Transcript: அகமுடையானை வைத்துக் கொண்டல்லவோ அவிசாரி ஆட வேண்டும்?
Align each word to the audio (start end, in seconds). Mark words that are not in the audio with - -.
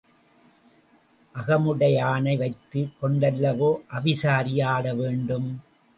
அகமுடையானை 1.35 2.33
வைத்துக் 2.37 2.95
கொண்டல்லவோ 3.01 3.69
அவிசாரி 3.91 4.55
ஆட 4.73 4.93
வேண்டும்? 4.93 5.49